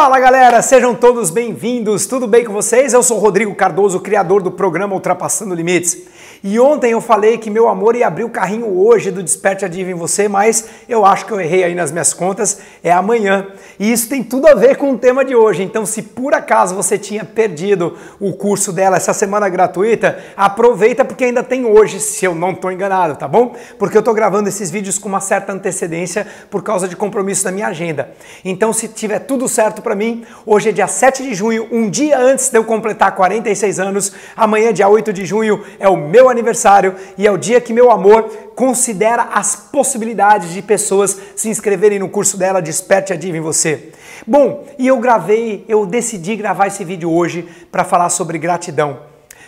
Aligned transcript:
Fala 0.00 0.20
galera, 0.20 0.62
sejam 0.62 0.94
todos 0.94 1.28
bem-vindos. 1.28 2.06
Tudo 2.06 2.28
bem 2.28 2.44
com 2.44 2.52
vocês? 2.52 2.92
Eu 2.92 3.02
sou 3.02 3.18
Rodrigo 3.18 3.52
Cardoso, 3.56 3.98
criador 3.98 4.40
do 4.40 4.48
programa 4.48 4.94
Ultrapassando 4.94 5.56
Limites. 5.56 5.98
E 6.42 6.58
ontem 6.60 6.92
eu 6.92 7.00
falei 7.00 7.36
que 7.38 7.50
meu 7.50 7.68
amor 7.68 7.96
ia 7.96 8.06
abrir 8.06 8.24
o 8.24 8.30
carrinho 8.30 8.78
hoje 8.78 9.10
do 9.10 9.22
Desperte 9.22 9.64
a 9.64 9.68
Diva 9.68 9.90
em 9.90 9.94
você, 9.94 10.28
mas 10.28 10.68
eu 10.88 11.04
acho 11.04 11.26
que 11.26 11.32
eu 11.32 11.40
errei 11.40 11.64
aí 11.64 11.74
nas 11.74 11.90
minhas 11.90 12.14
contas, 12.14 12.60
é 12.82 12.92
amanhã. 12.92 13.48
E 13.78 13.90
isso 13.90 14.08
tem 14.08 14.22
tudo 14.22 14.46
a 14.46 14.54
ver 14.54 14.76
com 14.76 14.92
o 14.92 14.98
tema 14.98 15.24
de 15.24 15.34
hoje. 15.34 15.62
Então, 15.62 15.84
se 15.84 16.02
por 16.02 16.34
acaso 16.34 16.74
você 16.74 16.96
tinha 16.96 17.24
perdido 17.24 17.96
o 18.20 18.32
curso 18.32 18.72
dela 18.72 18.96
essa 18.96 19.12
semana 19.12 19.48
gratuita, 19.48 20.18
aproveita 20.36 21.04
porque 21.04 21.24
ainda 21.24 21.42
tem 21.42 21.64
hoje, 21.64 21.98
se 21.98 22.24
eu 22.24 22.34
não 22.34 22.52
estou 22.52 22.70
enganado, 22.70 23.16
tá 23.16 23.26
bom? 23.26 23.54
Porque 23.78 23.96
eu 23.96 24.00
estou 24.00 24.14
gravando 24.14 24.48
esses 24.48 24.70
vídeos 24.70 24.98
com 24.98 25.08
uma 25.08 25.20
certa 25.20 25.52
antecedência 25.52 26.26
por 26.50 26.62
causa 26.62 26.86
de 26.86 26.94
compromisso 26.94 27.44
da 27.44 27.50
minha 27.50 27.66
agenda. 27.66 28.10
Então, 28.44 28.72
se 28.72 28.86
tiver 28.88 29.20
tudo 29.20 29.48
certo 29.48 29.82
para 29.82 29.94
mim, 29.94 30.24
hoje 30.46 30.68
é 30.68 30.72
dia 30.72 30.86
7 30.86 31.22
de 31.22 31.34
junho, 31.34 31.68
um 31.72 31.90
dia 31.90 32.18
antes 32.18 32.48
de 32.48 32.58
eu 32.58 32.64
completar 32.64 33.14
46 33.14 33.80
anos, 33.80 34.12
amanhã, 34.36 34.72
dia 34.72 34.88
8 34.88 35.12
de 35.12 35.24
junho, 35.24 35.64
é 35.78 35.88
o 35.88 35.96
meu 35.96 36.27
aniversário 36.30 36.94
e 37.16 37.26
é 37.26 37.30
o 37.30 37.36
dia 37.36 37.60
que 37.60 37.72
meu 37.72 37.90
amor 37.90 38.24
considera 38.54 39.28
as 39.32 39.54
possibilidades 39.54 40.52
de 40.52 40.62
pessoas 40.62 41.18
se 41.36 41.48
inscreverem 41.48 41.98
no 41.98 42.08
curso 42.08 42.36
dela 42.36 42.62
Desperte 42.62 43.12
a 43.12 43.16
Diva 43.16 43.36
em 43.36 43.40
você. 43.40 43.92
Bom, 44.26 44.66
e 44.78 44.86
eu 44.86 44.98
gravei, 44.98 45.64
eu 45.68 45.86
decidi 45.86 46.36
gravar 46.36 46.66
esse 46.66 46.84
vídeo 46.84 47.10
hoje 47.10 47.48
para 47.70 47.84
falar 47.84 48.10
sobre 48.10 48.38
gratidão. 48.38 49.00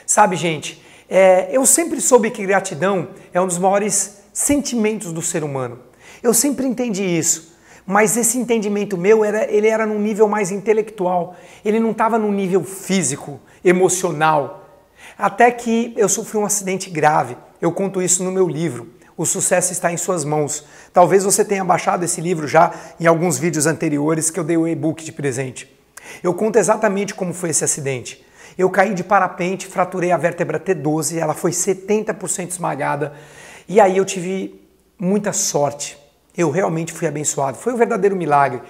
Sabe, 0.06 0.36
gente, 0.36 0.82
é, 1.08 1.48
eu 1.50 1.66
sempre 1.66 2.00
soube 2.00 2.30
que 2.30 2.46
gratidão 2.46 3.08
é 3.32 3.40
um 3.40 3.46
dos 3.46 3.58
maiores 3.58 4.22
sentimentos 4.32 5.12
do 5.12 5.20
ser 5.20 5.42
humano. 5.42 5.78
Eu 6.22 6.32
sempre 6.32 6.66
entendi 6.66 7.04
isso. 7.04 7.50
Mas 7.86 8.16
esse 8.16 8.38
entendimento 8.38 8.96
meu 8.96 9.24
era, 9.24 9.50
ele 9.50 9.66
era 9.66 9.84
num 9.86 9.98
nível 9.98 10.28
mais 10.28 10.50
intelectual. 10.50 11.34
Ele 11.64 11.80
não 11.80 11.90
estava 11.90 12.18
num 12.18 12.30
nível 12.30 12.62
físico, 12.62 13.40
emocional. 13.64 14.59
Até 15.20 15.50
que 15.50 15.92
eu 15.96 16.08
sofri 16.08 16.38
um 16.38 16.44
acidente 16.44 16.88
grave. 16.88 17.36
Eu 17.60 17.70
conto 17.72 18.00
isso 18.00 18.24
no 18.24 18.32
meu 18.32 18.48
livro. 18.48 18.94
O 19.16 19.26
sucesso 19.26 19.70
está 19.70 19.92
em 19.92 19.96
suas 19.98 20.24
mãos. 20.24 20.64
Talvez 20.94 21.24
você 21.24 21.44
tenha 21.44 21.62
baixado 21.62 22.04
esse 22.04 22.22
livro 22.22 22.48
já 22.48 22.72
em 22.98 23.06
alguns 23.06 23.36
vídeos 23.36 23.66
anteriores 23.66 24.30
que 24.30 24.40
eu 24.40 24.44
dei 24.44 24.56
o 24.56 24.66
e-book 24.66 25.04
de 25.04 25.12
presente. 25.12 25.70
Eu 26.22 26.32
conto 26.32 26.56
exatamente 26.56 27.14
como 27.14 27.34
foi 27.34 27.50
esse 27.50 27.62
acidente. 27.62 28.24
Eu 28.56 28.70
caí 28.70 28.94
de 28.94 29.04
parapente, 29.04 29.66
fraturei 29.66 30.10
a 30.10 30.16
vértebra 30.16 30.58
T12, 30.58 31.18
ela 31.18 31.34
foi 31.34 31.50
70% 31.50 32.48
esmagada. 32.48 33.12
E 33.68 33.78
aí 33.78 33.98
eu 33.98 34.04
tive 34.06 34.58
muita 34.98 35.34
sorte. 35.34 35.98
Eu 36.34 36.50
realmente 36.50 36.92
fui 36.92 37.06
abençoado. 37.06 37.58
Foi 37.58 37.74
um 37.74 37.76
verdadeiro 37.76 38.16
milagre. 38.16 38.62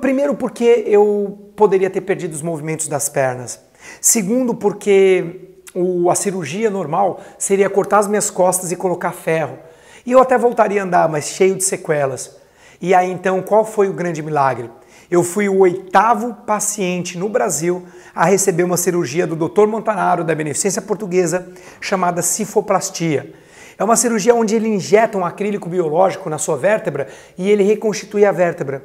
Primeiro, 0.00 0.34
porque 0.34 0.84
eu 0.86 1.50
poderia 1.56 1.88
ter 1.88 2.02
perdido 2.02 2.34
os 2.34 2.42
movimentos 2.42 2.86
das 2.86 3.08
pernas. 3.08 3.58
Segundo, 4.00 4.54
porque 4.54 5.53
o, 5.74 6.08
a 6.10 6.14
cirurgia 6.14 6.70
normal 6.70 7.20
seria 7.38 7.68
cortar 7.68 7.98
as 7.98 8.06
minhas 8.06 8.30
costas 8.30 8.70
e 8.70 8.76
colocar 8.76 9.12
ferro. 9.12 9.58
E 10.06 10.12
eu 10.12 10.20
até 10.20 10.38
voltaria 10.38 10.80
a 10.80 10.84
andar, 10.84 11.08
mas 11.08 11.28
cheio 11.28 11.56
de 11.56 11.64
sequelas. 11.64 12.36
E 12.80 12.94
aí 12.94 13.10
então, 13.10 13.42
qual 13.42 13.64
foi 13.64 13.88
o 13.88 13.92
grande 13.92 14.22
milagre? 14.22 14.70
Eu 15.10 15.22
fui 15.22 15.48
o 15.48 15.58
oitavo 15.58 16.34
paciente 16.46 17.18
no 17.18 17.28
Brasil 17.28 17.84
a 18.14 18.24
receber 18.24 18.62
uma 18.62 18.76
cirurgia 18.76 19.26
do 19.26 19.36
Dr. 19.36 19.66
Montanaro 19.66 20.24
da 20.24 20.34
Beneficência 20.34 20.82
Portuguesa 20.82 21.52
chamada 21.80 22.22
cifoplastia. 22.22 23.32
É 23.78 23.84
uma 23.84 23.96
cirurgia 23.96 24.34
onde 24.34 24.54
ele 24.54 24.68
injeta 24.68 25.18
um 25.18 25.24
acrílico 25.24 25.68
biológico 25.68 26.30
na 26.30 26.38
sua 26.38 26.56
vértebra 26.56 27.08
e 27.36 27.50
ele 27.50 27.64
reconstitui 27.64 28.24
a 28.24 28.32
vértebra. 28.32 28.84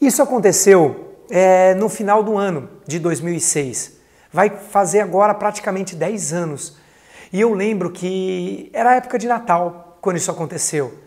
Isso 0.00 0.22
aconteceu 0.22 1.14
é, 1.30 1.74
no 1.74 1.88
final 1.88 2.22
do 2.22 2.36
ano 2.36 2.68
de 2.86 2.98
2006. 2.98 3.99
Vai 4.32 4.50
fazer 4.50 5.00
agora 5.00 5.34
praticamente 5.34 5.96
10 5.96 6.32
anos. 6.32 6.76
E 7.32 7.40
eu 7.40 7.52
lembro 7.54 7.90
que 7.90 8.70
era 8.72 8.96
época 8.96 9.18
de 9.18 9.26
Natal 9.26 9.98
quando 10.00 10.16
isso 10.16 10.30
aconteceu. 10.30 10.98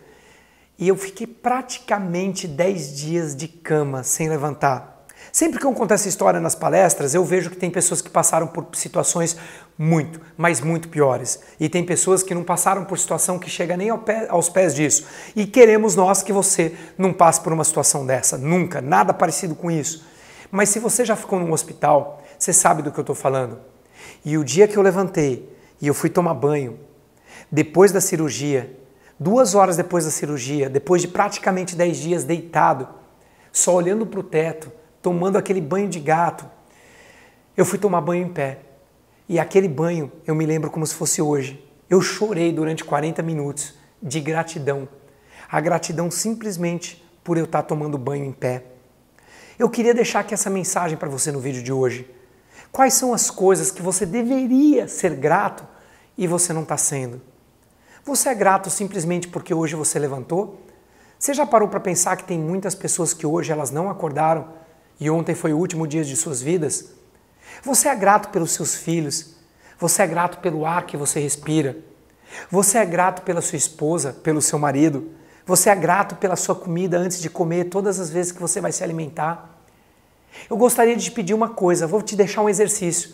E 0.78 0.88
eu 0.88 0.96
fiquei 0.96 1.26
praticamente 1.26 2.48
10 2.48 2.96
dias 2.96 3.36
de 3.36 3.46
cama 3.46 4.02
sem 4.02 4.28
levantar. 4.28 4.94
Sempre 5.32 5.58
que 5.58 5.66
eu 5.66 5.72
conto 5.72 5.92
essa 5.92 6.08
história 6.08 6.38
nas 6.38 6.54
palestras, 6.54 7.14
eu 7.14 7.24
vejo 7.24 7.50
que 7.50 7.56
tem 7.56 7.70
pessoas 7.70 8.00
que 8.00 8.10
passaram 8.10 8.46
por 8.46 8.66
situações 8.74 9.36
muito, 9.76 10.20
mas 10.36 10.60
muito 10.60 10.88
piores. 10.88 11.40
E 11.58 11.68
tem 11.68 11.84
pessoas 11.84 12.22
que 12.22 12.34
não 12.34 12.44
passaram 12.44 12.84
por 12.84 12.98
situação 12.98 13.38
que 13.38 13.50
chega 13.50 13.76
nem 13.76 13.90
ao 13.90 13.98
pé, 13.98 14.26
aos 14.28 14.48
pés 14.48 14.74
disso. 14.74 15.06
E 15.34 15.46
queremos 15.46 15.96
nós 15.96 16.22
que 16.22 16.32
você 16.32 16.74
não 16.96 17.12
passe 17.12 17.40
por 17.40 17.52
uma 17.52 17.64
situação 17.64 18.06
dessa. 18.06 18.36
Nunca, 18.38 18.80
nada 18.80 19.12
parecido 19.12 19.54
com 19.54 19.70
isso. 19.70 20.04
Mas 20.50 20.68
se 20.68 20.78
você 20.78 21.04
já 21.04 21.16
ficou 21.16 21.40
num 21.40 21.52
hospital, 21.52 22.22
você 22.38 22.52
sabe 22.52 22.82
do 22.82 22.90
que 22.90 22.98
eu 22.98 23.02
estou 23.02 23.14
falando. 23.14 23.58
E 24.24 24.36
o 24.36 24.44
dia 24.44 24.68
que 24.68 24.76
eu 24.76 24.82
levantei 24.82 25.48
e 25.80 25.86
eu 25.86 25.94
fui 25.94 26.10
tomar 26.10 26.34
banho, 26.34 26.78
depois 27.50 27.92
da 27.92 28.00
cirurgia, 28.00 28.74
duas 29.18 29.54
horas 29.54 29.76
depois 29.76 30.04
da 30.04 30.10
cirurgia, 30.10 30.68
depois 30.68 31.02
de 31.02 31.08
praticamente 31.08 31.76
dez 31.76 31.96
dias 31.98 32.24
deitado, 32.24 32.88
só 33.52 33.74
olhando 33.74 34.06
para 34.06 34.20
o 34.20 34.22
teto, 34.22 34.72
tomando 35.00 35.36
aquele 35.36 35.60
banho 35.60 35.88
de 35.88 36.00
gato, 36.00 36.44
eu 37.56 37.64
fui 37.64 37.78
tomar 37.78 38.00
banho 38.00 38.26
em 38.26 38.28
pé. 38.28 38.58
E 39.28 39.38
aquele 39.38 39.68
banho 39.68 40.10
eu 40.26 40.34
me 40.34 40.44
lembro 40.44 40.70
como 40.70 40.86
se 40.86 40.94
fosse 40.94 41.22
hoje. 41.22 41.64
Eu 41.88 42.00
chorei 42.00 42.52
durante 42.52 42.84
40 42.84 43.22
minutos 43.22 43.74
de 44.02 44.20
gratidão. 44.20 44.88
A 45.48 45.60
gratidão 45.60 46.10
simplesmente 46.10 47.02
por 47.22 47.38
eu 47.38 47.44
estar 47.44 47.62
tomando 47.62 47.96
banho 47.96 48.24
em 48.24 48.32
pé. 48.32 48.64
Eu 49.58 49.70
queria 49.70 49.94
deixar 49.94 50.20
aqui 50.20 50.34
essa 50.34 50.50
mensagem 50.50 50.98
para 50.98 51.08
você 51.08 51.30
no 51.30 51.38
vídeo 51.38 51.62
de 51.62 51.72
hoje. 51.72 52.10
Quais 52.74 52.94
são 52.94 53.14
as 53.14 53.30
coisas 53.30 53.70
que 53.70 53.80
você 53.80 54.04
deveria 54.04 54.88
ser 54.88 55.14
grato 55.14 55.64
e 56.18 56.26
você 56.26 56.52
não 56.52 56.64
está 56.64 56.76
sendo? 56.76 57.22
Você 58.04 58.28
é 58.28 58.34
grato 58.34 58.68
simplesmente 58.68 59.28
porque 59.28 59.54
hoje 59.54 59.76
você 59.76 59.96
levantou? 59.96 60.60
Você 61.16 61.32
já 61.32 61.46
parou 61.46 61.68
para 61.68 61.78
pensar 61.78 62.16
que 62.16 62.24
tem 62.24 62.36
muitas 62.36 62.74
pessoas 62.74 63.14
que 63.14 63.24
hoje 63.24 63.52
elas 63.52 63.70
não 63.70 63.88
acordaram 63.88 64.48
e 64.98 65.08
ontem 65.08 65.36
foi 65.36 65.52
o 65.52 65.56
último 65.56 65.86
dia 65.86 66.02
de 66.02 66.16
suas 66.16 66.42
vidas? 66.42 66.86
Você 67.62 67.86
é 67.86 67.94
grato 67.94 68.30
pelos 68.30 68.50
seus 68.50 68.74
filhos? 68.74 69.36
Você 69.78 70.02
é 70.02 70.06
grato 70.08 70.38
pelo 70.38 70.66
ar 70.66 70.84
que 70.84 70.96
você 70.96 71.20
respira? 71.20 71.76
Você 72.50 72.78
é 72.78 72.84
grato 72.84 73.22
pela 73.22 73.40
sua 73.40 73.56
esposa, 73.56 74.12
pelo 74.12 74.42
seu 74.42 74.58
marido? 74.58 75.12
Você 75.46 75.70
é 75.70 75.76
grato 75.76 76.16
pela 76.16 76.34
sua 76.34 76.56
comida 76.56 76.98
antes 76.98 77.20
de 77.22 77.30
comer, 77.30 77.66
todas 77.66 78.00
as 78.00 78.10
vezes 78.10 78.32
que 78.32 78.40
você 78.40 78.60
vai 78.60 78.72
se 78.72 78.82
alimentar? 78.82 79.53
Eu 80.48 80.56
gostaria 80.56 80.96
de 80.96 81.04
te 81.04 81.10
pedir 81.10 81.34
uma 81.34 81.48
coisa, 81.48 81.86
vou 81.86 82.02
te 82.02 82.16
deixar 82.16 82.42
um 82.42 82.48
exercício. 82.48 83.10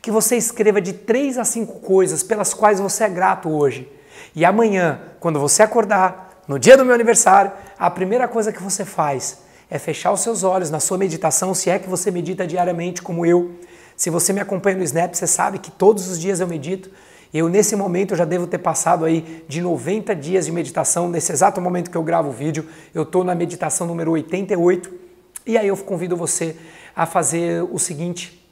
Que 0.00 0.10
você 0.10 0.36
escreva 0.36 0.80
de 0.80 0.92
três 0.92 1.36
a 1.36 1.44
cinco 1.44 1.80
coisas 1.80 2.22
pelas 2.22 2.54
quais 2.54 2.80
você 2.80 3.04
é 3.04 3.08
grato 3.08 3.48
hoje. 3.50 3.90
E 4.34 4.44
amanhã, 4.44 5.00
quando 5.18 5.38
você 5.38 5.62
acordar, 5.62 6.42
no 6.48 6.58
dia 6.58 6.76
do 6.76 6.84
meu 6.84 6.94
aniversário, 6.94 7.52
a 7.78 7.90
primeira 7.90 8.26
coisa 8.26 8.52
que 8.52 8.62
você 8.62 8.84
faz 8.84 9.38
é 9.70 9.78
fechar 9.78 10.12
os 10.12 10.20
seus 10.20 10.42
olhos 10.42 10.70
na 10.70 10.80
sua 10.80 10.98
meditação, 10.98 11.54
se 11.54 11.70
é 11.70 11.78
que 11.78 11.88
você 11.88 12.10
medita 12.10 12.46
diariamente 12.46 13.02
como 13.02 13.24
eu. 13.24 13.52
Se 13.96 14.10
você 14.10 14.32
me 14.32 14.40
acompanha 14.40 14.76
no 14.76 14.82
Snap, 14.82 15.14
você 15.14 15.26
sabe 15.26 15.58
que 15.58 15.70
todos 15.70 16.08
os 16.08 16.18
dias 16.18 16.40
eu 16.40 16.48
medito. 16.48 16.90
Eu, 17.32 17.48
nesse 17.48 17.76
momento, 17.76 18.16
já 18.16 18.24
devo 18.24 18.46
ter 18.46 18.58
passado 18.58 19.04
aí 19.04 19.44
de 19.46 19.60
90 19.60 20.16
dias 20.16 20.46
de 20.46 20.52
meditação. 20.52 21.08
Nesse 21.08 21.30
exato 21.30 21.60
momento 21.60 21.90
que 21.90 21.96
eu 21.96 22.02
gravo 22.02 22.30
o 22.30 22.32
vídeo, 22.32 22.66
eu 22.92 23.02
estou 23.02 23.22
na 23.22 23.34
meditação 23.34 23.86
número 23.86 24.10
88. 24.10 25.09
E 25.46 25.56
aí 25.56 25.68
eu 25.68 25.76
convido 25.76 26.16
você 26.16 26.56
a 26.94 27.06
fazer 27.06 27.62
o 27.62 27.78
seguinte: 27.78 28.46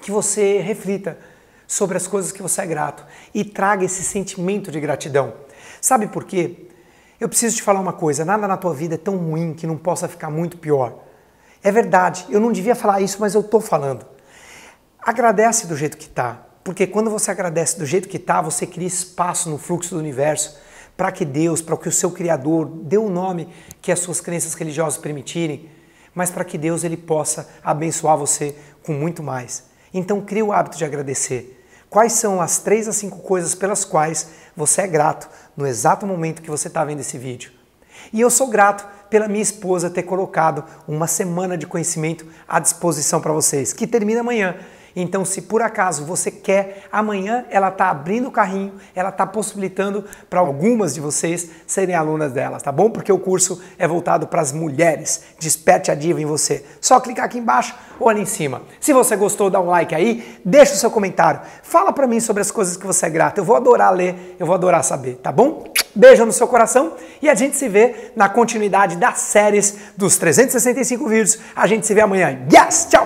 que 0.00 0.10
você 0.10 0.58
reflita 0.60 1.18
sobre 1.66 1.96
as 1.96 2.06
coisas 2.06 2.32
que 2.32 2.42
você 2.42 2.62
é 2.62 2.66
grato 2.66 3.04
e 3.34 3.44
traga 3.44 3.84
esse 3.84 4.02
sentimento 4.02 4.70
de 4.70 4.80
gratidão. 4.80 5.34
Sabe 5.80 6.06
por 6.06 6.24
quê? 6.24 6.68
Eu 7.18 7.28
preciso 7.28 7.56
te 7.56 7.62
falar 7.62 7.80
uma 7.80 7.92
coisa: 7.92 8.24
nada 8.24 8.46
na 8.46 8.56
tua 8.56 8.74
vida 8.74 8.94
é 8.94 8.98
tão 8.98 9.16
ruim 9.16 9.54
que 9.54 9.66
não 9.66 9.76
possa 9.76 10.08
ficar 10.08 10.30
muito 10.30 10.58
pior. 10.58 11.02
É 11.62 11.72
verdade, 11.72 12.26
eu 12.28 12.38
não 12.38 12.52
devia 12.52 12.74
falar 12.74 13.00
isso, 13.00 13.18
mas 13.20 13.34
eu 13.34 13.40
estou 13.40 13.60
falando. 13.60 14.06
Agradece 15.00 15.66
do 15.66 15.76
jeito 15.76 15.96
que 15.96 16.06
está, 16.06 16.46
porque 16.62 16.86
quando 16.86 17.10
você 17.10 17.30
agradece 17.30 17.78
do 17.78 17.86
jeito 17.86 18.08
que 18.08 18.16
está, 18.16 18.40
você 18.40 18.66
cria 18.66 18.86
espaço 18.86 19.48
no 19.48 19.58
fluxo 19.58 19.94
do 19.94 19.98
universo 19.98 20.58
para 20.96 21.12
que 21.12 21.24
Deus, 21.24 21.60
para 21.60 21.76
que 21.76 21.88
o 21.88 21.92
seu 21.92 22.10
Criador 22.10 22.66
dê 22.66 22.96
o 22.96 23.10
nome 23.10 23.48
que 23.82 23.92
as 23.92 23.98
suas 23.98 24.20
crenças 24.20 24.54
religiosas 24.54 24.98
permitirem, 24.98 25.68
mas 26.16 26.30
para 26.30 26.44
que 26.44 26.56
Deus 26.56 26.82
ele 26.82 26.96
possa 26.96 27.46
abençoar 27.62 28.16
você 28.16 28.56
com 28.82 28.92
muito 28.92 29.22
mais. 29.22 29.64
Então 29.92 30.22
crie 30.22 30.42
o 30.42 30.50
hábito 30.50 30.78
de 30.78 30.84
agradecer. 30.84 31.62
Quais 31.90 32.14
são 32.14 32.40
as 32.40 32.58
três 32.58 32.88
a 32.88 32.92
cinco 32.92 33.18
coisas 33.18 33.54
pelas 33.54 33.84
quais 33.84 34.28
você 34.56 34.82
é 34.82 34.86
grato 34.86 35.28
no 35.54 35.66
exato 35.66 36.06
momento 36.06 36.40
que 36.40 36.50
você 36.50 36.68
está 36.68 36.84
vendo 36.84 37.00
esse 37.00 37.18
vídeo? 37.18 37.52
E 38.12 38.20
eu 38.20 38.30
sou 38.30 38.48
grato 38.48 38.86
pela 39.10 39.28
minha 39.28 39.42
esposa 39.42 39.90
ter 39.90 40.02
colocado 40.02 40.64
uma 40.88 41.06
semana 41.06 41.56
de 41.56 41.66
conhecimento 41.66 42.26
à 42.48 42.58
disposição 42.58 43.20
para 43.20 43.32
vocês, 43.32 43.72
que 43.72 43.86
termina 43.86 44.20
amanhã. 44.20 44.56
Então, 44.98 45.26
se 45.26 45.42
por 45.42 45.60
acaso 45.60 46.06
você 46.06 46.30
quer, 46.30 46.84
amanhã 46.90 47.44
ela 47.50 47.68
está 47.68 47.90
abrindo 47.90 48.28
o 48.28 48.30
carrinho, 48.30 48.72
ela 48.94 49.10
está 49.10 49.26
possibilitando 49.26 50.06
para 50.30 50.40
algumas 50.40 50.94
de 50.94 51.00
vocês 51.00 51.50
serem 51.66 51.94
alunas 51.94 52.32
delas, 52.32 52.62
tá 52.62 52.72
bom? 52.72 52.88
Porque 52.88 53.12
o 53.12 53.18
curso 53.18 53.62
é 53.78 53.86
voltado 53.86 54.26
para 54.26 54.40
as 54.40 54.52
mulheres. 54.52 55.22
Desperte 55.38 55.90
a 55.90 55.94
diva 55.94 56.18
em 56.18 56.24
você. 56.24 56.64
Só 56.80 56.98
clicar 56.98 57.26
aqui 57.26 57.38
embaixo 57.38 57.74
ou 58.00 58.08
ali 58.08 58.22
em 58.22 58.26
cima. 58.26 58.62
Se 58.80 58.94
você 58.94 59.14
gostou, 59.16 59.50
dá 59.50 59.60
um 59.60 59.66
like 59.66 59.94
aí, 59.94 60.40
deixa 60.42 60.72
o 60.72 60.76
seu 60.76 60.90
comentário. 60.90 61.42
Fala 61.62 61.92
para 61.92 62.06
mim 62.06 62.18
sobre 62.18 62.40
as 62.40 62.50
coisas 62.50 62.74
que 62.74 62.86
você 62.86 63.04
é 63.04 63.10
grata. 63.10 63.38
Eu 63.38 63.44
vou 63.44 63.56
adorar 63.56 63.92
ler, 63.92 64.34
eu 64.38 64.46
vou 64.46 64.54
adorar 64.54 64.82
saber, 64.82 65.16
tá 65.16 65.30
bom? 65.30 65.64
Beijo 65.94 66.24
no 66.24 66.32
seu 66.32 66.48
coração 66.48 66.94
e 67.20 67.28
a 67.28 67.34
gente 67.34 67.56
se 67.56 67.68
vê 67.68 68.12
na 68.16 68.28
continuidade 68.28 68.96
das 68.96 69.18
séries 69.18 69.76
dos 69.96 70.16
365 70.16 71.06
vídeos. 71.06 71.38
A 71.54 71.66
gente 71.66 71.86
se 71.86 71.92
vê 71.92 72.00
amanhã. 72.00 72.46
Yes! 72.50 72.88
Tchau! 72.90 73.04